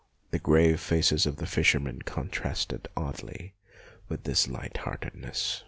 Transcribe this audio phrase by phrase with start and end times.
[0.31, 3.53] The grave faces of the fishermen contrasted oddly
[4.09, 5.59] with this light heartedness.